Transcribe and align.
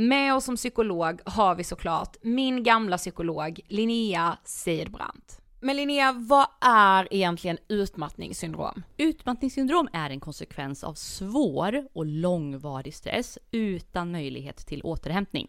Med 0.00 0.34
oss 0.34 0.44
som 0.44 0.56
psykolog 0.56 1.20
har 1.24 1.54
vi 1.54 1.64
såklart 1.64 2.16
min 2.22 2.62
gamla 2.62 2.98
psykolog 2.98 3.60
Linnea 3.68 4.38
Seidbrant. 4.44 5.40
Men 5.60 5.76
Linnea, 5.76 6.12
vad 6.12 6.46
är 6.60 7.08
egentligen 7.10 7.58
utmattningssyndrom? 7.68 8.82
Utmattningssyndrom 8.96 9.88
är 9.92 10.10
en 10.10 10.20
konsekvens 10.20 10.84
av 10.84 10.94
svår 10.94 11.88
och 11.92 12.06
långvarig 12.06 12.94
stress 12.94 13.38
utan 13.50 14.10
möjlighet 14.10 14.56
till 14.56 14.82
återhämtning. 14.82 15.48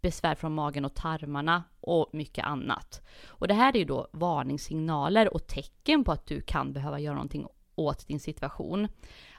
besvär 0.00 0.34
från 0.34 0.54
magen 0.54 0.84
och 0.84 0.94
tarmarna 0.94 1.64
och 1.80 2.10
mycket 2.12 2.44
annat. 2.44 3.02
Och 3.26 3.48
det 3.48 3.54
här 3.54 3.76
är 3.76 3.78
ju 3.78 3.84
då 3.84 4.08
varningssignaler 4.12 5.34
och 5.34 5.46
tecken 5.46 6.04
på 6.04 6.12
att 6.12 6.26
du 6.26 6.40
kan 6.40 6.72
behöva 6.72 7.00
göra 7.00 7.14
någonting 7.14 7.46
åt 7.74 8.06
din 8.06 8.20
situation. 8.20 8.88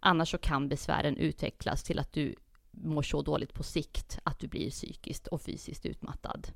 Annars 0.00 0.30
så 0.30 0.38
kan 0.38 0.68
besvären 0.68 1.16
utvecklas 1.16 1.82
till 1.82 1.98
att 1.98 2.12
du 2.12 2.34
mår 2.70 3.02
så 3.02 3.22
dåligt 3.22 3.54
på 3.54 3.62
sikt 3.62 4.18
att 4.22 4.38
du 4.38 4.48
blir 4.48 4.70
psykiskt 4.70 5.26
och 5.26 5.42
fysiskt 5.42 5.86
utmattad. 5.86 6.48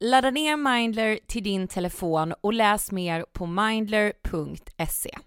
Ladda 0.00 0.30
ner 0.30 0.56
Mindler 0.56 1.18
till 1.26 1.44
din 1.44 1.68
telefon 1.68 2.34
och 2.40 2.52
läs 2.52 2.92
mer 2.92 3.24
på 3.32 3.46
mindler.se. 3.46 5.18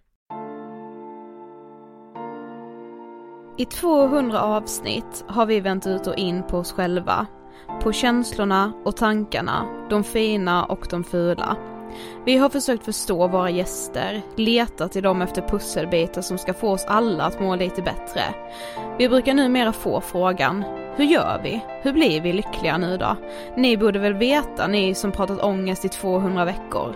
I 3.57 3.65
200 3.65 4.41
avsnitt 4.41 5.25
har 5.27 5.45
vi 5.45 5.59
vänt 5.59 5.87
ut 5.87 6.07
och 6.07 6.15
in 6.15 6.43
på 6.47 6.57
oss 6.57 6.71
själva. 6.71 7.27
På 7.81 7.91
känslorna 7.91 8.73
och 8.85 8.95
tankarna, 8.95 9.65
de 9.89 10.03
fina 10.03 10.65
och 10.65 10.87
de 10.89 11.03
fula. 11.03 11.57
Vi 12.25 12.37
har 12.37 12.49
försökt 12.49 12.85
förstå 12.85 13.27
våra 13.27 13.49
gäster, 13.49 14.21
letat 14.35 14.95
i 14.95 15.01
dem 15.01 15.21
efter 15.21 15.41
pusselbitar 15.41 16.21
som 16.21 16.37
ska 16.37 16.53
få 16.53 16.69
oss 16.69 16.85
alla 16.87 17.23
att 17.23 17.41
må 17.41 17.55
lite 17.55 17.81
bättre. 17.81 18.21
Vi 18.97 19.09
brukar 19.09 19.33
numera 19.33 19.71
få 19.71 20.01
frågan, 20.01 20.63
hur 20.95 21.05
gör 21.05 21.41
vi? 21.43 21.61
Hur 21.81 21.93
blir 21.93 22.21
vi 22.21 22.33
lyckliga 22.33 22.77
nu 22.77 22.97
då? 22.97 23.15
Ni 23.57 23.77
borde 23.77 23.99
väl 23.99 24.13
veta, 24.13 24.67
ni 24.67 24.95
som 24.95 25.11
pratat 25.11 25.43
ångest 25.43 25.85
i 25.85 25.89
200 25.89 26.45
veckor. 26.45 26.95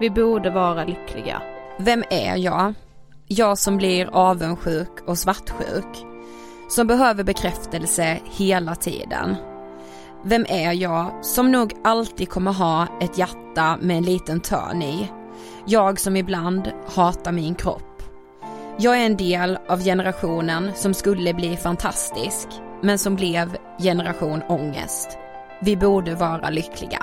Vi 0.00 0.10
borde 0.10 0.50
vara 0.50 0.84
lyckliga. 0.84 1.42
Vem 1.78 2.04
är 2.10 2.36
jag? 2.36 2.74
Jag 3.26 3.58
som 3.58 3.76
blir 3.76 4.08
avundsjuk 4.12 5.00
och 5.06 5.18
svartsjuk. 5.18 6.06
Som 6.68 6.86
behöver 6.86 7.24
bekräftelse 7.24 8.18
hela 8.24 8.74
tiden. 8.74 9.36
Vem 10.26 10.46
är 10.48 10.72
jag 10.72 11.24
som 11.24 11.52
nog 11.52 11.72
alltid 11.84 12.28
kommer 12.28 12.52
ha 12.52 12.86
ett 13.00 13.18
hjärta 13.18 13.78
med 13.80 13.96
en 13.96 14.02
liten 14.02 14.40
törn 14.40 14.82
i? 14.82 15.08
Jag 15.66 16.00
som 16.00 16.16
ibland 16.16 16.72
hatar 16.94 17.32
min 17.32 17.54
kropp. 17.54 18.02
Jag 18.78 19.00
är 19.00 19.06
en 19.06 19.16
del 19.16 19.58
av 19.68 19.82
generationen 19.82 20.70
som 20.74 20.94
skulle 20.94 21.34
bli 21.34 21.56
fantastisk, 21.56 22.48
men 22.82 22.98
som 22.98 23.16
blev 23.16 23.56
generation 23.78 24.42
ångest. 24.48 25.18
Vi 25.62 25.76
borde 25.76 26.14
vara 26.14 26.50
lyckliga. 26.50 27.02